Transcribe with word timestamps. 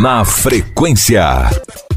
Na 0.00 0.24
frequência. 0.24 1.22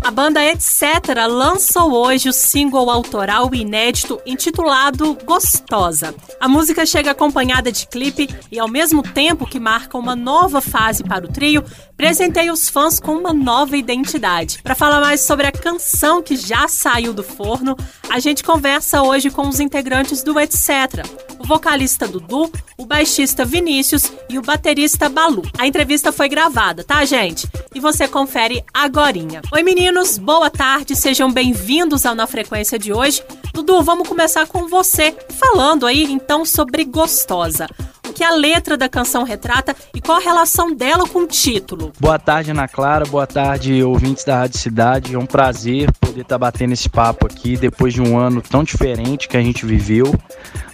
A 0.03 0.11
banda 0.11 0.44
Etc. 0.44 0.81
lançou 1.29 1.93
hoje 1.93 2.27
o 2.27 2.33
single 2.33 2.90
autoral 2.90 3.56
inédito 3.56 4.19
intitulado 4.25 5.17
Gostosa. 5.24 6.13
A 6.37 6.50
música 6.50 6.85
chega 6.85 7.11
acompanhada 7.11 7.71
de 7.71 7.87
clipe 7.87 8.27
e, 8.52 8.59
ao 8.59 8.68
mesmo 8.68 9.02
tempo 9.02 9.45
que 9.45 9.57
marca 9.57 9.97
uma 9.97 10.18
nova 10.18 10.59
fase 10.59 11.02
para 11.02 11.23
o 11.23 11.31
trio, 11.31 11.63
presenteia 11.95 12.52
os 12.52 12.68
fãs 12.68 13.00
com 13.00 13.14
uma 13.14 13.34
nova 13.34 13.78
identidade. 13.78 14.60
Para 14.62 14.76
falar 14.76 15.00
mais 15.00 15.22
sobre 15.22 15.48
a 15.48 15.52
canção 15.54 16.22
que 16.22 16.36
já 16.36 16.68
saiu 16.68 17.14
do 17.14 17.24
forno, 17.24 17.78
a 18.10 18.20
gente 18.20 18.44
conversa 18.44 19.02
hoje 19.02 19.30
com 19.30 19.48
os 19.48 19.62
integrantes 19.62 20.24
do 20.24 20.38
Etc. 20.38 21.06
O 21.44 21.46
vocalista 21.46 22.07
Dudu, 22.07 22.50
o 22.78 22.86
baixista 22.86 23.43
Vinícius 23.43 24.14
e 24.30 24.39
o 24.39 24.42
baterista 24.42 25.10
Balu. 25.10 25.43
A 25.57 25.68
entrevista 25.68 26.10
foi 26.10 26.30
gravada, 26.30 26.86
tá, 26.86 27.04
gente? 27.04 27.46
E 27.75 27.82
você 27.82 28.07
confere 28.07 28.64
agorinha. 28.73 29.42
Oi, 29.52 29.61
meninos, 29.61 30.18
boa 30.18 30.50
tarde, 30.50 30.96
sejam 30.96 31.29
bem-vindos 31.29 32.05
ao 32.05 32.16
Na 32.16 32.25
Frequência 32.25 32.79
de 32.79 32.93
hoje. 32.93 33.21
Dudu, 33.53 33.83
vamos 33.83 34.07
começar 34.07 34.47
com 34.47 34.69
você, 34.69 35.13
falando 35.38 35.85
aí 35.85 36.05
então 36.05 36.45
sobre 36.45 36.85
Gostosa 36.85 37.67
o 38.07 38.13
que 38.13 38.23
a 38.23 38.31
letra 38.31 38.77
da 38.77 38.88
canção 38.88 39.23
retrata 39.23 39.75
e 39.94 39.99
qual 39.99 40.19
a 40.19 40.21
relação 40.21 40.73
dela 40.75 41.07
com 41.07 41.19
o 41.19 41.27
título. 41.27 41.91
Boa 41.99 42.19
tarde, 42.19 42.52
Ana 42.52 42.67
Clara. 42.67 43.05
Boa 43.05 43.25
tarde, 43.25 43.83
ouvintes 43.83 44.23
da 44.23 44.38
Rádio 44.38 44.59
Cidade. 44.59 45.16
É 45.16 45.17
um 45.17 45.25
prazer 45.25 45.89
poder 46.13 46.22
estar 46.22 46.38
batendo 46.38 46.73
esse 46.73 46.88
papo 46.88 47.26
aqui 47.26 47.58
depois 47.58 47.91
de 47.91 48.02
um 48.02 48.17
ano 48.17 48.41
tão 48.41 48.63
diferente 48.63 49.27
que 49.27 49.35
a 49.35 49.41
gente 49.41 49.66
viveu. 49.66 50.13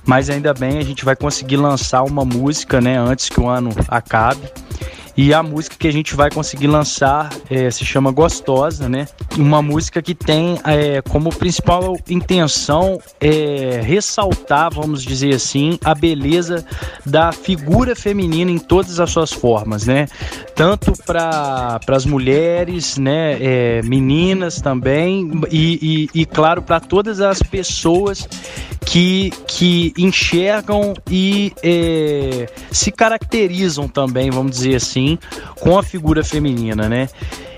Mas 0.05 0.29
ainda 0.29 0.53
bem, 0.53 0.77
a 0.77 0.83
gente 0.83 1.05
vai 1.05 1.15
conseguir 1.15 1.55
lançar 1.55 2.03
uma 2.03 2.25
música, 2.25 2.81
né, 2.81 2.97
antes 2.97 3.29
que 3.29 3.39
o 3.39 3.47
ano 3.47 3.69
acabe. 3.87 4.41
E 5.15 5.33
a 5.33 5.43
música 5.43 5.75
que 5.77 5.87
a 5.87 5.91
gente 5.91 6.15
vai 6.15 6.29
conseguir 6.29 6.67
lançar 6.67 7.29
é, 7.49 7.69
se 7.69 7.85
chama 7.85 8.11
Gostosa, 8.11 8.87
né? 8.87 9.07
Uma 9.37 9.61
música 9.61 10.01
que 10.01 10.15
tem 10.15 10.59
é, 10.65 11.01
como 11.01 11.29
principal 11.29 11.97
intenção 12.09 12.99
é, 13.19 13.81
ressaltar, 13.83 14.69
vamos 14.73 15.03
dizer 15.03 15.35
assim, 15.35 15.77
a 15.83 15.93
beleza 15.93 16.65
da 17.05 17.31
figura 17.31 17.95
feminina 17.95 18.51
em 18.51 18.57
todas 18.59 18.99
as 18.99 19.09
suas 19.11 19.31
formas, 19.31 19.85
né? 19.85 20.07
Tanto 20.55 20.93
para 21.05 21.79
as 21.87 22.05
mulheres, 22.05 22.97
né? 22.97 23.37
É, 23.41 23.81
meninas 23.83 24.61
também, 24.61 25.31
e, 25.51 26.09
e, 26.13 26.21
e 26.21 26.25
claro, 26.25 26.61
para 26.61 26.79
todas 26.79 27.19
as 27.21 27.41
pessoas 27.41 28.27
que, 28.89 29.29
que 29.45 29.93
enxergam 29.95 30.95
e 31.07 31.53
é, 31.61 32.47
se 32.71 32.91
caracterizam 32.91 33.87
também, 33.87 34.31
vamos 34.31 34.51
dizer 34.51 34.75
assim, 34.75 35.19
com 35.59 35.77
a 35.77 35.83
figura 35.83 36.23
feminina, 36.23 36.89
né? 36.89 37.07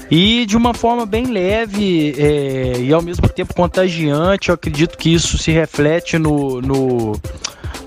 E 0.09 0.45
de 0.45 0.57
uma 0.57 0.73
forma 0.73 1.05
bem 1.05 1.27
leve 1.27 2.13
é, 2.17 2.81
e 2.81 2.91
ao 2.91 3.01
mesmo 3.01 3.29
tempo 3.29 3.53
contagiante, 3.53 4.49
eu 4.49 4.55
acredito 4.55 4.97
que 4.97 5.13
isso 5.13 5.37
se 5.37 5.51
reflete 5.51 6.17
no, 6.17 6.59
no, 6.61 7.13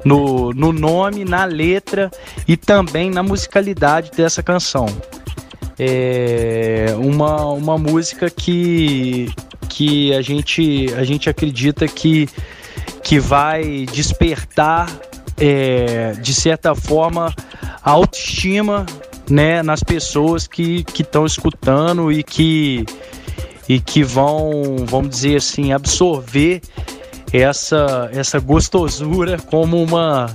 no, 0.03 0.51
no 0.55 0.73
nome, 0.73 1.23
na 1.23 1.45
letra 1.45 2.11
e 2.49 2.57
também 2.57 3.11
na 3.11 3.23
musicalidade 3.23 4.11
dessa 4.17 4.43
canção. 4.43 4.87
É 5.79 6.95
uma, 6.97 7.45
uma 7.45 7.77
música 7.77 8.31
que, 8.31 9.29
que 9.69 10.15
a, 10.15 10.23
gente, 10.23 10.87
a 10.97 11.05
gente 11.05 11.29
acredita 11.29 11.87
que 11.87 12.27
que 13.05 13.21
vai 13.21 13.87
despertar, 13.93 14.91
é, 15.39 16.13
de 16.13 16.35
certa 16.35 16.75
forma, 16.75 17.33
a 17.83 17.91
autoestima 17.91 18.87
né, 19.31 19.63
nas 19.63 19.83
pessoas 19.83 20.47
que 20.47 20.85
estão 20.99 21.27
escutando 21.27 22.11
e 22.11 22.23
que, 22.23 22.85
e 23.69 23.79
que 23.79 24.03
vão, 24.03 24.77
vamos 24.87 25.11
dizer 25.11 25.37
assim, 25.37 25.73
absorver 25.73 26.63
essa, 27.31 28.11
essa 28.13 28.39
gostosura 28.41 29.39
como 29.39 29.83
uma 29.83 30.35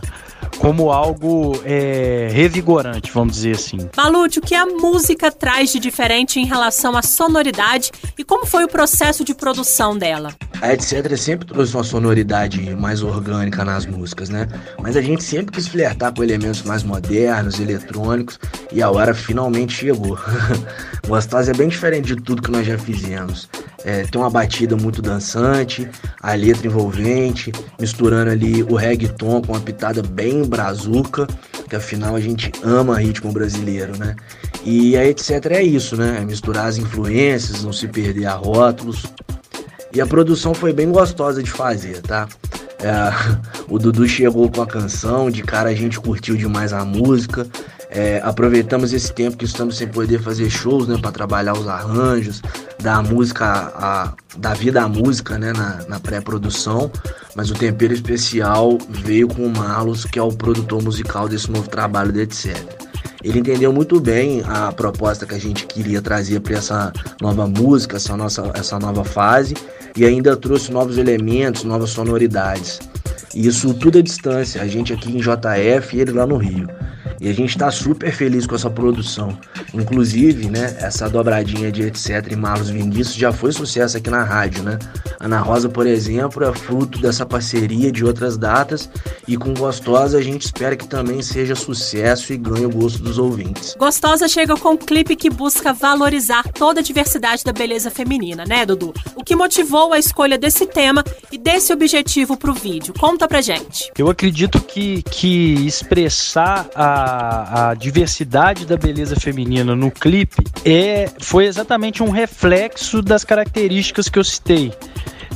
como 0.60 0.92
algo 0.92 1.60
é, 1.64 2.28
revigorante, 2.32 3.12
vamos 3.12 3.36
dizer 3.36 3.56
assim. 3.56 3.90
Malute, 3.96 4.40
o 4.40 4.42
que 4.42 4.54
a 4.54 4.66
música 4.66 5.32
traz 5.32 5.72
de 5.72 5.80
diferente 5.80 6.40
em 6.40 6.46
relação 6.46 6.96
à 6.96 7.02
sonoridade 7.02 7.92
e 8.18 8.24
como 8.24 8.46
foi 8.46 8.66
o 8.66 8.68
processo 8.68 9.24
de 9.24 9.34
produção 9.34 9.98
dela? 9.98 10.36
A 10.62 10.74
Etc. 10.74 11.18
sempre 11.18 11.48
trouxe 11.48 11.74
uma 11.74 11.84
sonoridade 11.84 12.60
mais 12.76 13.02
orgânica 13.02 13.64
nas 13.64 13.86
músicas, 13.86 14.28
né? 14.28 14.48
Mas 14.82 14.98
a 14.98 15.02
gente 15.02 15.24
sempre 15.24 15.54
quis 15.54 15.68
flertar 15.68 16.14
com 16.14 16.22
elementos 16.22 16.64
mais 16.64 16.84
modernos, 16.84 17.60
eletrônicos, 17.60 18.38
e 18.72 18.82
a 18.82 18.92
hora 18.92 19.14
finalmente 19.14 19.74
chegou. 19.74 20.20
Gostosa 21.08 21.52
é 21.52 21.54
bem 21.54 21.70
diferente 21.70 22.14
de 22.14 22.22
tudo 22.22 22.42
que 22.42 22.52
nós 22.52 22.68
já 22.68 22.78
fizemos. 22.78 23.48
É, 23.86 24.04
tem 24.04 24.20
uma 24.20 24.30
batida 24.30 24.76
muito 24.76 25.02
dançante, 25.02 25.90
a 26.22 26.34
letra 26.34 26.68
envolvente, 26.68 27.52
misturando 27.80 28.32
ali 28.32 28.62
o 28.64 28.76
reggaeton 28.76 29.42
com 29.42 29.54
uma 29.54 29.62
pitada 29.62 30.02
bem 30.02 30.44
brazuca, 30.44 31.28
que 31.70 31.76
afinal 31.76 32.16
a 32.16 32.20
gente 32.20 32.52
ama 32.64 33.00
ritmo 33.00 33.32
brasileiro, 33.32 33.98
né? 33.98 34.16
E 34.66 34.98
a 34.98 35.06
etc 35.06 35.46
é 35.52 35.64
isso, 35.64 35.96
né? 35.96 36.20
É 36.22 36.26
misturar 36.26 36.68
as 36.68 36.78
influências, 36.78 37.64
não 37.64 37.72
se 37.72 37.88
perder 37.88 38.26
a 38.26 38.34
rótulos. 38.34 39.06
E 39.94 40.02
a 40.02 40.06
produção 40.06 40.54
foi 40.54 40.74
bem 40.74 40.92
gostosa 40.92 41.42
de 41.42 41.50
fazer, 41.50 42.02
tá? 42.02 42.28
É, 42.80 42.92
o 43.70 43.80
Dudu 43.80 44.08
chegou 44.08 44.50
com 44.50 44.62
a 44.62 44.68
canção, 44.68 45.30
de 45.30 45.44
cara 45.44 45.70
a 45.70 45.76
gente 45.76 46.00
curtiu 46.00 46.36
demais 46.36 46.74
a 46.74 46.84
música. 46.84 47.48
É, 47.92 48.22
aproveitamos 48.24 48.94
esse 48.94 49.12
tempo 49.12 49.36
que 49.36 49.46
estamos 49.46 49.78
sem 49.78 49.88
poder 49.88 50.22
fazer 50.22 50.48
shows, 50.50 50.88
né, 50.88 50.98
para 51.02 51.12
trabalhar 51.12 51.54
os 51.54 51.68
arranjos, 51.68 52.40
dar 52.82 52.98
a 52.98 53.02
música, 53.02 53.46
a, 53.46 54.14
dar 54.38 54.56
vida 54.56 54.84
à 54.84 54.88
música, 54.88 55.40
né, 55.40 55.52
na, 55.54 55.80
na 55.88 56.00
pré-produção. 56.00 56.92
Mas 57.36 57.50
o 57.50 57.56
tempero 57.56 57.94
especial 57.94 58.78
veio 58.90 59.28
com 59.28 59.46
o 59.46 59.50
Marlos, 59.50 60.06
que 60.06 60.20
é 60.20 60.22
o 60.22 60.32
produtor 60.32 60.84
musical 60.84 61.28
desse 61.28 61.50
novo 61.50 61.68
trabalho 61.68 62.12
de 62.12 62.22
etc. 62.22 62.56
Ele 63.24 63.40
entendeu 63.40 63.74
muito 63.74 64.00
bem 64.00 64.44
a 64.46 64.72
proposta 64.72 65.26
que 65.26 65.36
a 65.36 65.40
gente 65.40 65.66
queria 65.66 66.02
trazer 66.02 66.40
para 66.40 66.56
essa 66.56 66.94
nova 67.22 67.48
música, 67.48 67.98
essa 67.98 68.16
nossa 68.16 68.52
essa 68.54 68.80
nova 68.80 69.04
fase 69.04 69.56
e 69.96 70.06
ainda 70.06 70.38
trouxe 70.38 70.72
novos 70.72 70.98
elementos, 70.98 71.64
novas 71.64 71.90
sonoridades. 71.90 72.80
Isso 73.36 73.74
tudo 73.74 74.00
à 74.00 74.02
distância, 74.02 74.62
a 74.62 74.68
gente 74.68 74.94
aqui 74.94 75.12
em 75.12 75.20
JF 75.20 75.98
e 75.98 76.02
ele 76.02 76.12
lá 76.12 76.26
no 76.26 76.38
Rio. 76.38 76.68
E 77.20 77.30
a 77.30 77.34
gente 77.34 77.50
está 77.50 77.70
super 77.72 78.12
feliz 78.12 78.46
com 78.46 78.56
essa 78.56 78.70
produção. 78.70 79.38
Inclusive, 79.74 80.50
né, 80.50 80.78
essa 80.80 81.10
dobradinha 81.10 81.72
de 81.72 81.84
etc. 81.84 82.32
e 82.32 82.36
Marlos 82.36 82.70
Vinícius 82.70 83.16
já 83.16 83.32
foi 83.32 83.52
sucesso 83.52 83.98
aqui 83.98 84.10
na 84.10 84.24
rádio, 84.24 84.64
né? 84.64 84.80
Ana 85.20 85.40
Rosa, 85.40 85.70
por 85.70 85.86
exemplo, 85.86 86.44
é 86.44 86.54
fruto 86.54 87.00
dessa 87.00 87.26
parceria 87.26 87.92
de 87.92 88.06
outras 88.06 88.38
datas 88.38 88.90
e 89.28 89.38
com 89.38 89.54
Gostosa 89.54 90.18
a 90.18 90.22
gente 90.22 90.44
espera 90.44 90.76
que 90.76 90.88
também 90.88 91.22
seja 91.22 91.56
sucesso 91.56 92.34
e 92.34 92.38
ganhe 92.38 92.66
o 92.66 92.70
gosto 92.70 93.02
dos 93.04 93.18
ouvintes. 93.18 93.76
Gostosa 93.78 94.28
chega 94.28 94.56
com 94.56 94.72
um 94.72 94.78
clipe 94.78 95.16
que 95.16 95.30
busca 95.30 95.74
valorizar 95.74 96.44
toda 96.54 96.80
a 96.80 96.84
diversidade 96.84 97.44
da 97.44 97.52
beleza 97.52 97.92
feminina, 97.92 98.46
né, 98.46 98.66
Dudu? 98.66 98.94
O 99.16 99.24
que 99.24 99.36
motivou 99.36 99.94
a 99.94 100.00
escolha 100.00 100.38
desse 100.38 100.66
tema 100.66 101.04
e 101.32 101.38
desse 101.38 101.74
objetivo 101.74 102.38
para 102.38 102.52
o 102.52 102.54
vídeo? 102.54 102.94
Conta 102.98 103.28
pra 103.28 103.42
gente. 103.42 103.92
Eu 103.98 104.10
acredito 104.10 104.62
que, 104.62 105.04
que 105.04 105.66
expressar 105.66 106.68
a 106.74 106.99
a, 107.00 107.74
diversidade 107.74 108.66
da 108.66 108.78
beleza 108.78 109.16
feminina 109.16 109.76
no 109.76 109.92
clipe 109.92 110.44
é, 110.66 111.10
foi 111.20 111.46
exatamente 111.46 112.02
um 112.04 112.10
reflexo 112.10 113.02
das 113.02 113.24
características 113.24 114.10
que 114.10 114.20
eu 114.20 114.24
citei. 114.24 114.74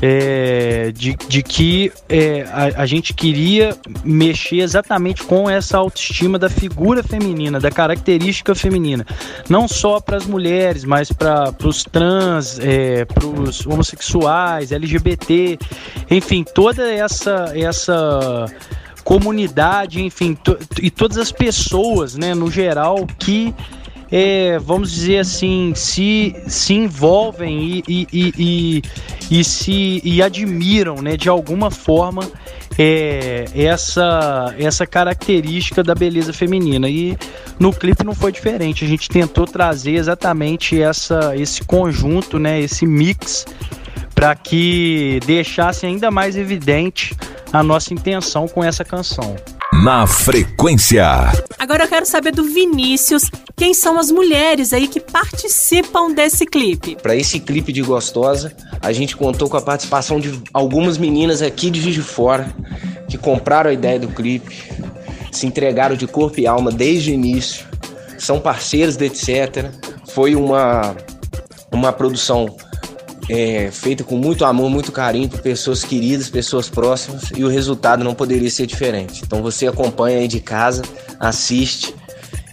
É, 0.06 0.92
de, 0.92 1.16
de, 1.30 1.42
que 1.42 1.90
é, 2.10 2.42
a, 2.52 2.82
a, 2.82 2.86
gente 2.86 3.14
queria 3.14 3.78
mexer 4.04 4.58
exatamente 4.58 5.24
com 5.24 5.50
essa 5.50 5.78
autoestima 5.78 6.38
da 6.38 6.50
figura 6.50 7.02
feminina, 7.02 7.58
da 7.58 7.72
característica 7.72 8.54
feminina. 8.54 9.06
Não 9.48 9.66
só 9.66 10.02
para 10.02 10.18
as 10.18 10.26
mulheres, 10.26 10.84
mas 10.84 11.10
para 11.10 11.56
os 11.64 11.86
trans, 11.86 12.60
é, 12.60 13.06
para 13.06 13.26
os 13.26 13.66
homossexuais, 13.66 14.74
LGBT, 14.74 15.58
enfim, 16.12 16.44
toda 16.44 16.92
essa. 16.92 17.54
essa 17.56 18.46
comunidade, 19.04 20.02
enfim, 20.02 20.38
e 20.82 20.90
todas 20.90 21.18
as 21.18 21.32
pessoas, 21.32 22.16
né, 22.16 22.34
no 22.34 22.50
geral, 22.50 23.06
que 23.20 23.54
é, 24.16 24.60
vamos 24.60 24.92
dizer 24.92 25.18
assim, 25.18 25.74
se, 25.76 26.36
se 26.48 26.74
envolvem 26.74 27.84
e, 27.88 28.08
e, 28.14 28.34
e, 28.38 28.82
e, 29.40 29.44
se 29.44 30.02
e 30.04 30.22
admiram, 30.22 31.02
né, 31.02 31.18
de 31.18 31.30
alguma 31.30 31.72
forma, 31.72 32.30
é, 32.78 33.46
essa, 33.56 34.54
essa 34.58 34.86
característica 34.86 35.84
da 35.84 35.96
beleza 35.96 36.32
feminina. 36.32 36.88
E 36.88 37.18
no 37.60 37.74
clipe 37.74 38.04
não 38.04 38.14
foi 38.14 38.32
diferente. 38.32 38.86
A 38.86 38.88
gente 38.88 39.10
tentou 39.10 39.46
trazer 39.46 39.96
exatamente 39.96 40.80
essa, 40.80 41.36
esse 41.36 41.64
conjunto, 41.64 42.38
né, 42.38 42.62
esse 42.62 42.86
mix, 42.86 43.48
para 44.14 44.36
que 44.36 45.20
deixasse 45.26 45.88
ainda 45.88 46.12
mais 46.12 46.38
evidente 46.38 47.16
a 47.54 47.62
nossa 47.62 47.94
intenção 47.94 48.48
com 48.48 48.64
essa 48.64 48.84
canção. 48.84 49.36
Na 49.84 50.08
frequência. 50.08 51.06
Agora 51.60 51.84
eu 51.84 51.88
quero 51.88 52.06
saber 52.06 52.32
do 52.32 52.44
Vinícius, 52.44 53.30
quem 53.56 53.76
são 53.76 54.00
as 54.00 54.10
mulheres 54.10 54.74
aí 54.74 54.88
que 54.88 55.00
participam 55.00 56.12
desse 56.12 56.48
clipe? 56.48 56.96
Para 56.96 57.16
esse 57.16 57.40
clipe 57.40 57.72
de 57.72 57.84
Gostosa, 57.84 58.52
a 58.82 58.92
gente 58.92 59.16
contou 59.16 59.48
com 59.48 59.58
a 59.58 59.62
participação 59.62 60.20
de 60.20 60.42
algumas 60.52 60.98
meninas 60.98 61.44
aqui 61.44 61.70
de 61.70 61.80
Juiz 61.80 61.94
de 61.94 62.02
Fora 62.02 62.52
que 63.08 63.18
compraram 63.20 63.70
a 63.70 63.74
ideia 63.74 64.00
do 64.00 64.08
clipe, 64.08 64.56
se 65.32 65.46
entregaram 65.46 65.96
de 65.96 66.08
corpo 66.08 66.40
e 66.40 66.48
alma 66.48 66.72
desde 66.72 67.12
o 67.12 67.14
início, 67.14 67.68
são 68.18 68.40
parceiros 68.40 68.98
de 68.98 69.06
etc. 69.06 69.70
Foi 70.08 70.34
uma 70.36 70.96
uma 71.72 71.92
produção 71.92 72.56
é, 73.30 73.72
feita 73.72 74.04
com 74.04 74.18
muito 74.18 74.46
amor, 74.46 74.70
muito 74.70 74.92
carinho 74.92 75.30
por 75.30 75.42
pessoas 75.42 75.84
queridas, 75.84 76.30
pessoas 76.30 76.70
próximas 76.70 77.32
e 77.36 77.44
o 77.44 77.48
resultado 77.48 78.04
não 78.04 78.14
poderia 78.14 78.50
ser 78.50 78.66
diferente. 78.66 79.24
Então 79.26 79.42
você 79.42 79.68
acompanha 79.68 80.20
aí 80.20 80.28
de 80.28 80.40
casa, 80.40 80.84
assiste 81.20 81.94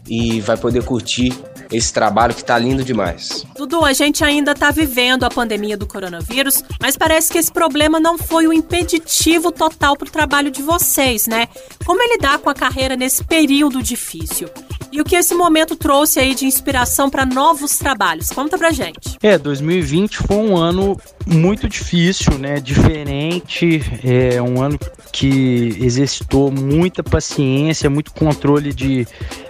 e 0.09 0.41
vai 0.41 0.57
poder 0.57 0.85
curtir 0.85 1.33
esse 1.73 1.93
trabalho 1.93 2.35
que 2.35 2.41
está 2.41 2.59
lindo 2.59 2.83
demais. 2.83 3.47
Dudu, 3.57 3.85
a 3.85 3.93
gente 3.93 4.25
ainda 4.25 4.53
está 4.53 4.71
vivendo 4.71 5.25
a 5.25 5.31
pandemia 5.31 5.77
do 5.77 5.87
coronavírus, 5.87 6.65
mas 6.81 6.97
parece 6.97 7.31
que 7.31 7.39
esse 7.39 7.53
problema 7.53 8.01
não 8.01 8.19
foi 8.19 8.47
o 8.47 8.53
impeditivo 8.53 9.53
total 9.53 9.97
para 9.97 10.09
o 10.09 10.11
trabalho 10.11 10.51
de 10.51 10.63
vocês, 10.63 11.27
né? 11.29 11.49
Como 11.85 12.03
é 12.03 12.09
lidar 12.09 12.39
com 12.39 12.51
a 12.51 12.55
carreira 12.55 12.97
nesse 12.97 13.23
período 13.23 13.83
difícil? 13.83 14.49
E 14.93 15.01
o 15.01 15.05
que 15.05 15.15
esse 15.15 15.35
momento 15.35 15.77
trouxe 15.77 16.19
aí 16.19 16.35
de 16.35 16.47
inspiração 16.47 17.09
para 17.09 17.25
novos 17.25 17.79
trabalhos? 17.79 18.31
Conta 18.31 18.59
pra 18.59 18.73
gente. 18.73 19.17
É, 19.23 19.39
2020 19.39 20.17
foi 20.17 20.37
um 20.37 20.57
ano 20.57 20.97
muito 21.27 21.69
difícil, 21.69 22.37
né? 22.39 22.59
Diferente, 22.59 23.81
é 24.05 24.43
um 24.43 24.61
ano 24.61 24.79
que 25.13 25.77
exercitou 25.81 26.51
muita 26.51 27.05
paciência, 27.05 27.89
muito 27.89 28.13
controle 28.13 28.73
de, 28.73 29.07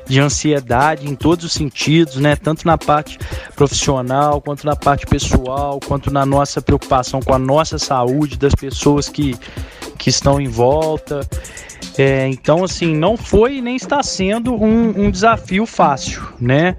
de 0.07 0.21
ansiedade 0.21 1.09
em 1.09 1.15
todos 1.15 1.47
os 1.47 1.53
sentidos, 1.53 2.17
né? 2.17 2.37
Tanto 2.37 2.67
na 2.67 2.77
parte 2.77 3.19
profissional, 3.57 4.43
quanto 4.43 4.67
na 4.67 4.77
parte 4.77 5.07
pessoal, 5.07 5.81
quanto 5.81 6.11
na 6.11 6.27
nossa 6.27 6.61
preocupação 6.61 7.21
com 7.21 7.33
a 7.33 7.39
nossa 7.39 7.79
saúde, 7.79 8.37
das 8.37 8.55
pessoas 8.55 9.09
que, 9.09 9.35
que 10.01 10.09
estão 10.09 10.41
em 10.41 10.49
volta. 10.49 11.21
É, 11.97 12.27
então, 12.27 12.65
assim, 12.65 12.97
não 12.97 13.17
foi 13.17 13.61
nem 13.61 13.77
está 13.77 14.03
sendo 14.03 14.55
um, 14.55 15.05
um 15.05 15.11
desafio 15.11 15.67
fácil, 15.67 16.23
né? 16.41 16.75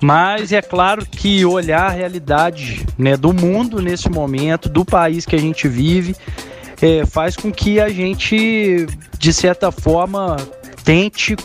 Mas 0.00 0.52
é 0.52 0.62
claro 0.62 1.04
que 1.06 1.44
olhar 1.44 1.86
a 1.86 1.90
realidade 1.90 2.84
né, 2.98 3.16
do 3.16 3.32
mundo 3.32 3.80
nesse 3.80 4.08
momento, 4.08 4.68
do 4.68 4.84
país 4.84 5.24
que 5.24 5.36
a 5.36 5.38
gente 5.38 5.68
vive, 5.68 6.16
é, 6.80 7.04
faz 7.06 7.36
com 7.36 7.52
que 7.52 7.78
a 7.78 7.88
gente, 7.88 8.86
de 9.18 9.32
certa 9.32 9.70
forma, 9.70 10.36
tente 10.82 11.36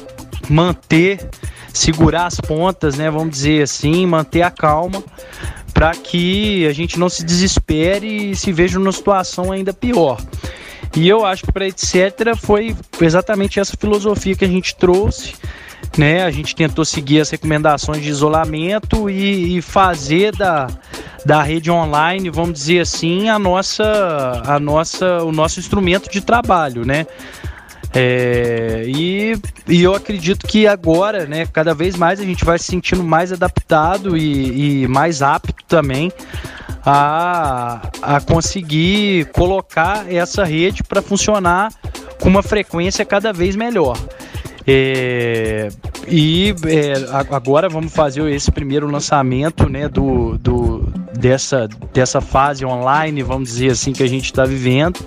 manter, 0.49 1.29
segurar 1.73 2.27
as 2.27 2.39
pontas, 2.39 2.97
né? 2.97 3.09
Vamos 3.09 3.31
dizer 3.31 3.63
assim, 3.63 4.05
manter 4.05 4.41
a 4.41 4.51
calma 4.51 5.03
para 5.73 5.91
que 5.91 6.67
a 6.67 6.73
gente 6.73 6.99
não 6.99 7.09
se 7.09 7.23
desespere 7.23 8.31
e 8.31 8.35
se 8.35 8.51
veja 8.51 8.77
numa 8.77 8.91
situação 8.91 9.51
ainda 9.51 9.73
pior. 9.73 10.21
E 10.95 11.07
eu 11.07 11.25
acho 11.25 11.43
que 11.43 11.51
para 11.51 11.67
etc 11.67 12.35
foi 12.37 12.75
exatamente 12.99 13.59
essa 13.59 13.75
filosofia 13.77 14.35
que 14.35 14.45
a 14.45 14.47
gente 14.47 14.75
trouxe. 14.75 15.33
Né, 15.97 16.23
a 16.23 16.31
gente 16.31 16.55
tentou 16.55 16.85
seguir 16.85 17.19
as 17.19 17.29
recomendações 17.31 18.01
de 18.01 18.07
isolamento 18.07 19.09
e, 19.09 19.57
e 19.57 19.61
fazer 19.61 20.33
da, 20.33 20.67
da 21.25 21.41
rede 21.41 21.69
online, 21.69 22.29
vamos 22.29 22.53
dizer 22.53 22.79
assim, 22.79 23.27
a 23.27 23.37
nossa, 23.37 24.41
a 24.45 24.57
nossa, 24.57 25.23
o 25.23 25.33
nosso 25.33 25.59
instrumento 25.59 26.09
de 26.09 26.21
trabalho, 26.21 26.85
né? 26.85 27.05
É, 27.93 28.85
e, 28.87 29.33
e, 29.67 29.83
eu 29.83 29.93
acredito 29.93 30.47
que 30.47 30.65
agora, 30.65 31.25
né, 31.25 31.45
cada 31.45 31.73
vez 31.73 31.97
mais 31.97 32.21
a 32.21 32.23
gente 32.23 32.45
vai 32.45 32.57
se 32.57 32.65
sentindo 32.65 33.03
mais 33.03 33.33
adaptado 33.33 34.15
e, 34.15 34.83
e 34.83 34.87
mais 34.87 35.21
apto 35.21 35.53
também 35.67 36.09
a, 36.85 37.81
a 38.01 38.21
conseguir 38.21 39.25
colocar 39.31 40.11
essa 40.11 40.43
rede 40.43 40.83
para 40.83 41.01
funcionar 41.01 41.71
com 42.19 42.29
uma 42.29 42.43
frequência 42.43 43.05
cada 43.05 43.31
vez 43.31 43.55
melhor. 43.55 43.97
É, 44.65 45.69
e 46.07 46.53
é, 46.65 46.93
agora 47.31 47.67
vamos 47.67 47.93
fazer 47.93 48.29
esse 48.31 48.51
primeiro 48.51 48.87
lançamento 48.89 49.67
né, 49.67 49.87
do, 49.89 50.37
do, 50.37 50.93
dessa, 51.17 51.67
dessa 51.93 52.21
fase 52.21 52.65
online, 52.65 53.23
vamos 53.23 53.49
dizer 53.49 53.71
assim, 53.71 53.91
que 53.93 54.03
a 54.03 54.07
gente 54.07 54.25
está 54.25 54.45
vivendo. 54.45 54.99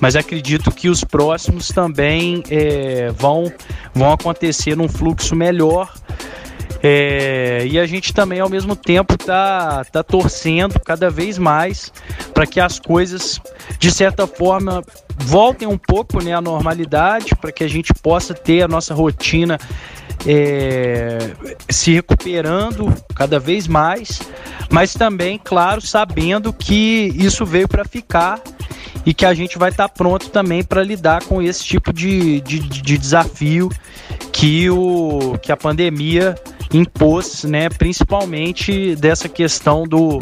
Mas 0.00 0.14
acredito 0.14 0.70
que 0.70 0.88
os 0.88 1.02
próximos 1.02 1.68
também 1.68 2.42
é, 2.50 3.10
vão, 3.16 3.50
vão 3.94 4.12
acontecer 4.12 4.76
num 4.76 4.88
fluxo 4.88 5.34
melhor 5.34 5.90
é, 6.82 7.66
e 7.66 7.78
a 7.78 7.86
gente 7.86 8.12
também, 8.12 8.40
ao 8.40 8.48
mesmo 8.48 8.76
tempo, 8.76 9.16
tá, 9.16 9.84
tá 9.84 10.02
torcendo 10.02 10.78
cada 10.80 11.10
vez 11.10 11.38
mais 11.38 11.92
para 12.34 12.46
que 12.46 12.60
as 12.60 12.78
coisas, 12.78 13.40
de 13.78 13.90
certa 13.90 14.26
forma, 14.26 14.82
voltem 15.16 15.66
um 15.66 15.78
pouco 15.78 16.22
né, 16.22 16.34
à 16.34 16.40
normalidade, 16.40 17.34
para 17.40 17.52
que 17.52 17.64
a 17.64 17.68
gente 17.68 17.92
possa 17.94 18.34
ter 18.34 18.62
a 18.62 18.68
nossa 18.68 18.94
rotina 18.94 19.58
é, 20.26 21.32
se 21.68 21.92
recuperando 21.92 22.92
cada 23.14 23.38
vez 23.38 23.66
mais, 23.66 24.20
mas 24.70 24.92
também, 24.94 25.40
claro, 25.42 25.80
sabendo 25.80 26.52
que 26.52 27.12
isso 27.16 27.44
veio 27.46 27.68
para 27.68 27.84
ficar 27.84 28.40
e 29.04 29.14
que 29.14 29.24
a 29.24 29.32
gente 29.32 29.56
vai 29.56 29.70
estar 29.70 29.88
tá 29.88 29.94
pronto 29.94 30.30
também 30.30 30.64
para 30.64 30.82
lidar 30.82 31.22
com 31.24 31.40
esse 31.40 31.64
tipo 31.64 31.92
de, 31.92 32.40
de, 32.40 32.58
de 32.58 32.98
desafio 32.98 33.70
que, 34.32 34.68
o, 34.68 35.38
que 35.40 35.52
a 35.52 35.56
pandemia 35.56 36.34
impôs, 36.72 37.44
né, 37.44 37.68
principalmente 37.68 38.96
dessa 38.96 39.28
questão 39.28 39.84
do, 39.84 40.18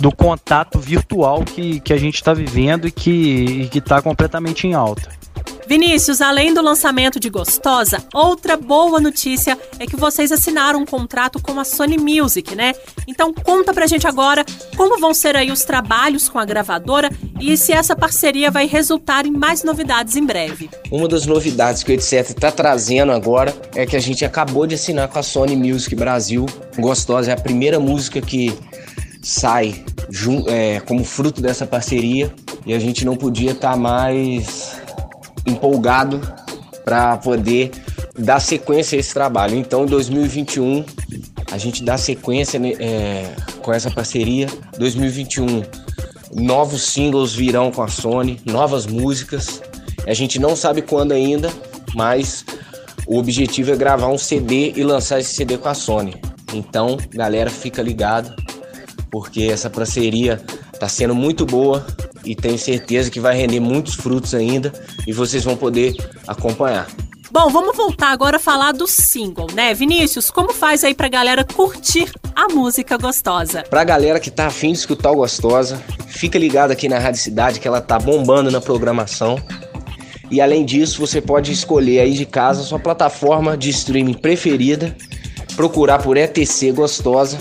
do 0.00 0.14
contato 0.14 0.78
virtual 0.78 1.44
que, 1.44 1.80
que 1.80 1.92
a 1.92 1.98
gente 1.98 2.16
está 2.16 2.32
vivendo 2.32 2.86
e 2.86 2.90
que 2.90 3.68
está 3.74 4.00
completamente 4.00 4.66
em 4.66 4.74
alta. 4.74 5.21
Vinícius, 5.66 6.20
além 6.20 6.52
do 6.52 6.60
lançamento 6.60 7.20
de 7.20 7.30
Gostosa, 7.30 8.04
outra 8.12 8.56
boa 8.56 9.00
notícia 9.00 9.58
é 9.78 9.86
que 9.86 9.96
vocês 9.96 10.32
assinaram 10.32 10.80
um 10.80 10.86
contrato 10.86 11.40
com 11.40 11.58
a 11.58 11.64
Sony 11.64 11.96
Music, 11.96 12.54
né? 12.54 12.74
Então 13.06 13.32
conta 13.32 13.72
pra 13.72 13.86
gente 13.86 14.06
agora 14.06 14.44
como 14.76 14.98
vão 14.98 15.14
ser 15.14 15.36
aí 15.36 15.50
os 15.50 15.64
trabalhos 15.64 16.28
com 16.28 16.38
a 16.38 16.44
gravadora 16.44 17.10
e 17.40 17.56
se 17.56 17.72
essa 17.72 17.94
parceria 17.94 18.50
vai 18.50 18.66
resultar 18.66 19.24
em 19.24 19.30
mais 19.30 19.62
novidades 19.62 20.16
em 20.16 20.24
breve. 20.24 20.68
Uma 20.90 21.08
das 21.08 21.26
novidades 21.26 21.82
que 21.82 21.92
o 21.92 21.94
Etc 21.94 22.30
está 22.30 22.50
trazendo 22.50 23.12
agora 23.12 23.54
é 23.74 23.86
que 23.86 23.96
a 23.96 24.00
gente 24.00 24.24
acabou 24.24 24.66
de 24.66 24.74
assinar 24.74 25.08
com 25.08 25.18
a 25.18 25.22
Sony 25.22 25.56
Music 25.56 25.94
Brasil. 25.94 26.46
Gostosa 26.78 27.30
é 27.30 27.34
a 27.34 27.40
primeira 27.40 27.78
música 27.78 28.20
que 28.20 28.52
sai 29.22 29.84
é, 30.48 30.80
como 30.80 31.04
fruto 31.04 31.40
dessa 31.40 31.64
parceria 31.64 32.32
e 32.66 32.74
a 32.74 32.78
gente 32.78 33.04
não 33.04 33.16
podia 33.16 33.52
estar 33.52 33.72
tá 33.72 33.76
mais 33.76 34.81
empolgado 35.46 36.20
para 36.84 37.16
poder 37.18 37.70
dar 38.18 38.40
sequência 38.40 38.96
a 38.96 39.00
esse 39.00 39.12
trabalho. 39.12 39.56
Então, 39.56 39.84
em 39.84 39.86
2021, 39.86 40.84
a 41.50 41.58
gente 41.58 41.82
dá 41.82 41.96
sequência 41.96 42.58
né, 42.58 42.72
é, 42.78 43.34
com 43.60 43.72
essa 43.72 43.90
parceria. 43.90 44.46
2021, 44.78 45.62
novos 46.34 46.82
singles 46.82 47.34
virão 47.34 47.70
com 47.70 47.82
a 47.82 47.88
Sony, 47.88 48.40
novas 48.44 48.86
músicas. 48.86 49.62
A 50.06 50.14
gente 50.14 50.38
não 50.38 50.56
sabe 50.56 50.82
quando 50.82 51.12
ainda, 51.12 51.50
mas 51.94 52.44
o 53.06 53.18
objetivo 53.18 53.72
é 53.72 53.76
gravar 53.76 54.08
um 54.08 54.18
CD 54.18 54.72
e 54.76 54.82
lançar 54.82 55.20
esse 55.20 55.34
CD 55.34 55.56
com 55.58 55.68
a 55.68 55.74
Sony. 55.74 56.14
Então, 56.52 56.98
galera, 57.10 57.50
fica 57.50 57.82
ligado, 57.82 58.34
porque 59.10 59.44
essa 59.44 59.70
parceria 59.70 60.40
está 60.72 60.88
sendo 60.88 61.14
muito 61.14 61.46
boa 61.46 61.86
e 62.24 62.34
tenho 62.34 62.58
certeza 62.58 63.10
que 63.10 63.20
vai 63.20 63.36
render 63.36 63.60
muitos 63.60 63.94
frutos 63.94 64.34
ainda 64.34 64.72
e 65.06 65.12
vocês 65.12 65.44
vão 65.44 65.56
poder 65.56 65.94
acompanhar. 66.26 66.86
Bom, 67.30 67.48
vamos 67.48 67.74
voltar 67.74 68.08
agora 68.08 68.36
a 68.36 68.40
falar 68.40 68.72
do 68.72 68.86
single, 68.86 69.46
né? 69.54 69.72
Vinícius, 69.72 70.30
como 70.30 70.52
faz 70.52 70.84
aí 70.84 70.94
pra 70.94 71.08
galera 71.08 71.42
curtir 71.42 72.12
a 72.36 72.52
música 72.52 72.98
gostosa? 72.98 73.62
Pra 73.70 73.82
galera 73.84 74.20
que 74.20 74.30
tá 74.30 74.48
afim 74.48 74.72
de 74.72 74.78
escutar 74.78 75.10
o 75.10 75.16
Gostosa, 75.16 75.82
fica 76.08 76.38
ligado 76.38 76.72
aqui 76.72 76.90
na 76.90 76.98
Rádio 76.98 77.20
Cidade 77.20 77.58
que 77.58 77.66
ela 77.66 77.80
tá 77.80 77.98
bombando 77.98 78.50
na 78.50 78.60
programação. 78.60 79.40
E 80.30 80.42
além 80.42 80.62
disso, 80.64 81.00
você 81.00 81.22
pode 81.22 81.52
escolher 81.52 82.00
aí 82.00 82.12
de 82.12 82.26
casa 82.26 82.60
a 82.60 82.64
sua 82.64 82.78
plataforma 82.78 83.56
de 83.56 83.70
streaming 83.70 84.14
preferida, 84.14 84.94
procurar 85.56 86.02
por 86.02 86.18
ETC 86.18 86.70
Gostosa 86.72 87.38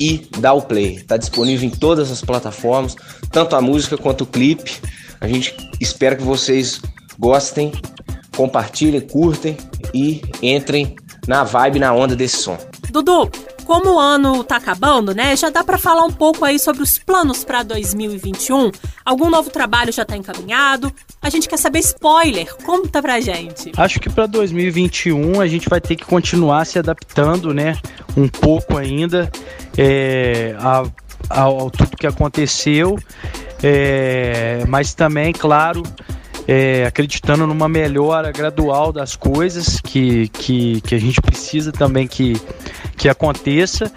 e 0.00 0.28
dar 0.38 0.54
o 0.54 0.62
play. 0.62 1.00
Tá 1.02 1.16
disponível 1.16 1.68
em 1.68 1.70
todas 1.70 2.10
as 2.10 2.20
plataformas 2.20 2.96
tanto 3.30 3.56
a 3.56 3.60
música 3.60 3.96
quanto 3.96 4.22
o 4.22 4.26
clipe. 4.26 4.80
A 5.20 5.28
gente 5.28 5.54
espera 5.80 6.16
que 6.16 6.22
vocês 6.22 6.80
gostem, 7.18 7.72
compartilhem, 8.36 9.00
curtem 9.00 9.56
e 9.94 10.22
entrem 10.42 10.96
na 11.26 11.44
vibe, 11.44 11.78
na 11.78 11.92
onda 11.92 12.14
desse 12.14 12.38
som. 12.38 12.58
Dudu, 12.90 13.30
como 13.66 13.94
o 13.94 13.98
ano 13.98 14.44
tá 14.44 14.56
acabando, 14.56 15.12
né? 15.12 15.34
Já 15.34 15.50
dá 15.50 15.64
para 15.64 15.76
falar 15.76 16.04
um 16.04 16.12
pouco 16.12 16.44
aí 16.44 16.56
sobre 16.58 16.82
os 16.82 16.98
planos 16.98 17.44
para 17.44 17.64
2021. 17.64 18.70
Algum 19.04 19.28
novo 19.28 19.50
trabalho 19.50 19.92
já 19.92 20.04
tá 20.04 20.16
encaminhado? 20.16 20.92
A 21.20 21.28
gente 21.28 21.48
quer 21.48 21.58
saber 21.58 21.80
spoiler. 21.80 22.54
Conta 22.64 23.02
pra 23.02 23.20
gente. 23.20 23.72
Acho 23.76 23.98
que 23.98 24.08
para 24.08 24.26
2021 24.26 25.40
a 25.40 25.48
gente 25.48 25.68
vai 25.68 25.80
ter 25.80 25.96
que 25.96 26.04
continuar 26.04 26.64
se 26.64 26.78
adaptando, 26.78 27.52
né? 27.52 27.76
Um 28.16 28.28
pouco 28.28 28.78
ainda 28.78 29.30
é, 29.76 30.54
ao, 30.60 30.92
ao 31.28 31.70
tudo 31.70 31.96
que 31.96 32.06
aconteceu. 32.06 32.96
É, 33.62 34.64
mas 34.68 34.94
também, 34.94 35.32
claro, 35.32 35.82
é, 36.46 36.84
acreditando 36.86 37.46
numa 37.46 37.68
melhora 37.68 38.30
gradual 38.30 38.92
das 38.92 39.16
coisas 39.16 39.80
que, 39.80 40.28
que, 40.28 40.80
que 40.82 40.94
a 40.94 40.98
gente 40.98 41.20
precisa 41.20 41.72
também 41.72 42.06
que, 42.06 42.34
que 42.96 43.08
aconteça. 43.08 43.92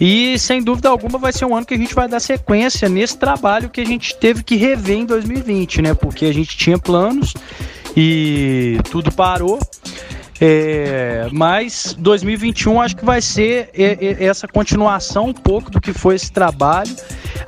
E 0.00 0.38
sem 0.38 0.62
dúvida 0.62 0.88
alguma 0.88 1.18
vai 1.18 1.32
ser 1.32 1.44
um 1.44 1.56
ano 1.56 1.66
que 1.66 1.74
a 1.74 1.78
gente 1.78 1.94
vai 1.94 2.08
dar 2.08 2.20
sequência 2.20 2.88
nesse 2.88 3.18
trabalho 3.18 3.68
que 3.68 3.80
a 3.80 3.84
gente 3.84 4.16
teve 4.16 4.42
que 4.42 4.56
rever 4.56 4.98
em 4.98 5.06
2020, 5.06 5.82
né? 5.82 5.94
Porque 5.94 6.26
a 6.26 6.32
gente 6.32 6.56
tinha 6.56 6.78
planos 6.78 7.34
e 7.96 8.78
tudo 8.90 9.10
parou. 9.10 9.58
É, 10.38 11.28
mas 11.32 11.96
2021 11.98 12.80
acho 12.80 12.96
que 12.96 13.04
vai 13.04 13.22
ser 13.22 13.70
essa 14.20 14.46
continuação 14.46 15.28
um 15.28 15.32
pouco 15.32 15.70
do 15.70 15.80
que 15.80 15.92
foi 15.92 16.14
esse 16.14 16.30
trabalho. 16.30 16.94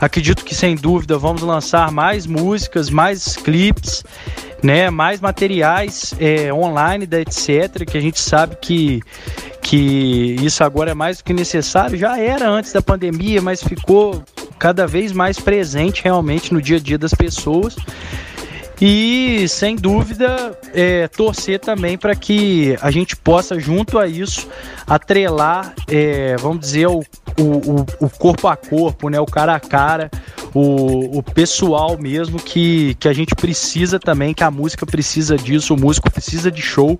Acredito 0.00 0.45
que 0.45 0.55
sem 0.55 0.75
dúvida 0.75 1.19
vamos 1.19 1.43
lançar 1.43 1.90
mais 1.90 2.26
músicas, 2.26 2.88
mais 2.88 3.37
clipes, 3.37 4.02
né, 4.62 4.90
mais 4.90 5.21
materiais 5.21 6.14
é, 6.19 6.52
online 6.52 7.07
da 7.07 7.21
etc. 7.21 7.85
Que 7.87 7.99
a 7.99 8.00
gente 8.00 8.21
sabe 8.21 8.57
que 8.57 9.02
que 9.69 10.35
isso 10.41 10.65
agora 10.65 10.93
é 10.93 10.95
mais 10.95 11.19
do 11.19 11.25
que 11.25 11.35
necessário. 11.35 11.99
Já 11.99 12.19
era 12.19 12.49
antes 12.49 12.73
da 12.73 12.81
pandemia, 12.81 13.43
mas 13.43 13.63
ficou 13.63 14.25
cada 14.59 14.87
vez 14.87 15.13
mais 15.13 15.39
presente 15.39 16.03
realmente 16.03 16.55
no 16.55 16.63
dia 16.63 16.79
a 16.79 16.81
dia 16.81 16.97
das 16.97 17.13
pessoas. 17.13 17.77
E 18.81 19.47
sem 19.47 19.77
dúvida 19.77 20.59
é, 20.73 21.07
torcer 21.09 21.61
também 21.61 21.99
para 21.99 22.15
que 22.15 22.79
a 22.81 22.91
gente 22.91 23.15
possa, 23.15 23.61
junto 23.61 23.99
a 23.99 24.07
isso, 24.07 24.49
atrelar, 24.87 25.75
é, 25.87 26.35
vamos 26.39 26.61
dizer, 26.61 26.87
o, 26.87 27.01
o, 27.39 27.85
o, 28.01 28.09
corpo 28.09 28.49
a 28.49 28.57
corpo, 28.57 29.11
né, 29.11 29.21
o 29.21 29.27
cara 29.27 29.55
a 29.55 29.61
cara, 29.61 30.11
o, 30.55 31.19
o 31.19 31.23
pessoal 31.23 31.99
mesmo 31.99 32.39
que, 32.39 32.95
que 32.95 33.07
a 33.07 33.13
gente 33.13 33.35
precisa 33.35 33.99
também, 33.99 34.33
que 34.33 34.45
a 34.45 34.51
música 34.51 34.87
precisa 34.87 35.37
disso, 35.37 35.75
o 35.75 35.79
músico 35.79 36.11
precisa 36.11 36.51
de 36.51 36.63
show 36.63 36.99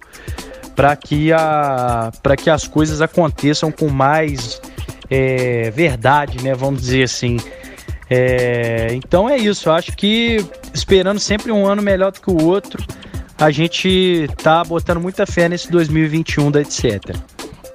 para 0.79 0.95
que, 0.95 1.33
a, 1.33 2.13
que 2.41 2.49
as 2.49 2.69
coisas 2.69 3.03
aconteçam 3.03 3.73
com 3.73 3.89
mais 3.89 4.63
é, 5.11 5.73
verdade, 5.73 6.41
né, 6.41 6.55
vamos 6.55 6.83
dizer 6.83 7.03
assim. 7.03 7.37
É, 8.09 8.87
então 8.93 9.29
é 9.29 9.37
isso, 9.37 9.73
acho 9.73 9.91
que 9.97 10.37
esperando 10.73 11.19
sempre 11.19 11.51
um 11.51 11.67
ano 11.67 11.83
melhor 11.83 12.13
do 12.13 12.21
que 12.21 12.31
o 12.31 12.45
outro, 12.45 12.81
a 13.37 13.51
gente 13.51 14.29
tá 14.41 14.63
botando 14.63 15.01
muita 15.01 15.27
fé 15.27 15.49
nesse 15.49 15.69
2021 15.69 16.49
da 16.49 16.61
etc. 16.61 17.17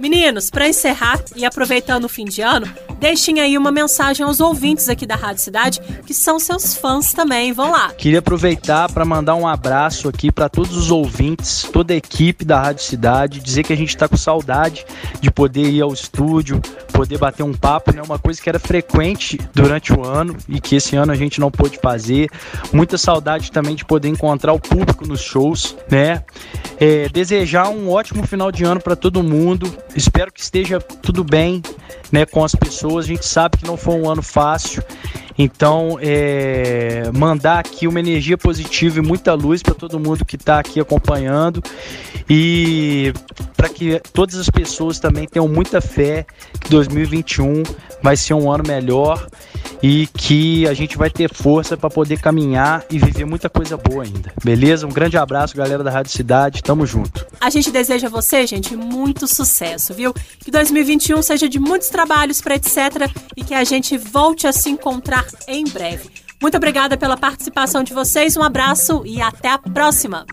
Meninos, 0.03 0.49
para 0.49 0.67
encerrar 0.67 1.23
e 1.33 1.45
aproveitando 1.45 2.03
o 2.03 2.09
fim 2.09 2.25
de 2.25 2.41
ano, 2.41 2.67
deixem 2.99 3.39
aí 3.39 3.57
uma 3.57 3.71
mensagem 3.71 4.25
aos 4.25 4.41
ouvintes 4.41 4.89
aqui 4.89 5.05
da 5.05 5.15
Rádio 5.15 5.41
Cidade, 5.41 5.79
que 6.05 6.13
são 6.13 6.37
seus 6.39 6.75
fãs 6.75 7.13
também. 7.13 7.53
Vão 7.53 7.71
lá. 7.71 7.93
Queria 7.93 8.19
aproveitar 8.19 8.91
para 8.91 9.05
mandar 9.05 9.35
um 9.35 9.47
abraço 9.47 10.09
aqui 10.09 10.29
para 10.29 10.49
todos 10.49 10.75
os 10.75 10.91
ouvintes, 10.91 11.63
toda 11.71 11.93
a 11.93 11.95
equipe 11.95 12.43
da 12.43 12.59
Rádio 12.59 12.83
Cidade, 12.83 13.39
dizer 13.39 13.63
que 13.63 13.71
a 13.71 13.77
gente 13.77 13.95
está 13.95 14.05
com 14.05 14.17
saudade 14.17 14.85
de 15.21 15.31
poder 15.31 15.69
ir 15.69 15.81
ao 15.81 15.93
estúdio, 15.93 16.61
poder 16.91 17.17
bater 17.17 17.43
um 17.43 17.53
papo, 17.53 17.95
né? 17.95 18.01
Uma 18.01 18.19
coisa 18.19 18.41
que 18.41 18.49
era 18.49 18.59
frequente 18.59 19.39
durante 19.53 19.93
o 19.93 20.05
ano 20.05 20.35
e 20.49 20.59
que 20.59 20.75
esse 20.75 20.97
ano 20.97 21.13
a 21.13 21.15
gente 21.15 21.39
não 21.39 21.49
pôde 21.49 21.79
fazer. 21.81 22.29
Muita 22.73 22.97
saudade 22.97 23.49
também 23.53 23.73
de 23.73 23.85
poder 23.85 24.09
encontrar 24.09 24.51
o 24.51 24.59
público 24.59 25.07
nos 25.07 25.21
shows, 25.21 25.77
né? 25.89 26.25
É, 26.79 27.07
desejar 27.09 27.69
um 27.69 27.89
ótimo 27.89 28.25
final 28.25 28.51
de 28.51 28.63
ano 28.63 28.81
para 28.81 28.95
todo 28.95 29.23
mundo. 29.23 29.73
Espero 29.95 30.31
que 30.31 30.41
esteja 30.41 30.79
tudo 30.79 31.23
bem, 31.23 31.61
né, 32.11 32.25
com 32.25 32.43
as 32.43 32.53
pessoas. 32.53 33.05
A 33.05 33.07
gente 33.07 33.25
sabe 33.25 33.57
que 33.57 33.65
não 33.65 33.77
foi 33.77 33.95
um 33.95 34.09
ano 34.09 34.21
fácil. 34.21 34.83
Então, 35.37 35.97
é, 35.99 37.09
mandar 37.13 37.59
aqui 37.59 37.87
uma 37.87 37.99
energia 37.99 38.37
positiva 38.37 38.99
e 38.99 39.01
muita 39.01 39.33
luz 39.33 39.63
para 39.63 39.73
todo 39.73 39.99
mundo 39.99 40.23
que 40.23 40.35
está 40.35 40.59
aqui 40.59 40.79
acompanhando 40.79 41.61
e 42.29 43.11
para 43.57 43.67
que 43.69 43.99
todas 44.13 44.35
as 44.35 44.49
pessoas 44.49 44.99
também 44.99 45.27
tenham 45.27 45.47
muita 45.47 45.81
fé 45.81 46.25
que 46.59 46.69
2021 46.69 47.63
vai 48.01 48.15
ser 48.15 48.33
um 48.33 48.51
ano 48.51 48.63
melhor 48.67 49.27
e 49.83 50.07
que 50.07 50.65
a 50.65 50.73
gente 50.73 50.97
vai 50.97 51.09
ter 51.09 51.29
força 51.31 51.75
para 51.75 51.89
poder 51.89 52.17
caminhar 52.17 52.85
e 52.89 52.97
viver 52.97 53.25
muita 53.25 53.49
coisa 53.49 53.75
boa 53.75 54.05
ainda. 54.05 54.31
Beleza? 54.41 54.87
Um 54.87 54.91
grande 54.91 55.17
abraço, 55.17 55.57
galera 55.57 55.83
da 55.83 55.91
Rádio 55.91 56.13
Cidade. 56.13 56.63
Tamo 56.63 56.85
junto. 56.85 57.27
A 57.41 57.49
gente 57.49 57.69
deseja 57.69 58.07
a 58.07 58.09
você, 58.09 58.47
gente, 58.47 58.77
muito 58.77 59.27
sucesso, 59.27 59.93
viu? 59.93 60.13
Que 60.39 60.49
2021 60.49 61.21
seja 61.21 61.49
de 61.49 61.59
muitos 61.59 61.89
trabalhos 61.89 62.39
para 62.39 62.55
etc 62.55 63.11
e 63.35 63.43
que 63.43 63.53
a 63.53 63.65
gente 63.65 63.97
volte 63.97 64.47
a 64.47 64.53
se 64.53 64.69
encontrar 64.69 65.27
em 65.49 65.65
breve. 65.65 66.09
Muito 66.41 66.55
obrigada 66.55 66.95
pela 66.95 67.17
participação 67.17 67.83
de 67.83 67.93
vocês, 67.93 68.37
um 68.37 68.43
abraço 68.43 69.03
e 69.05 69.21
até 69.21 69.49
a 69.49 69.57
próxima! 69.57 70.25